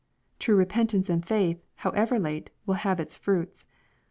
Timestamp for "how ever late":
1.75-2.49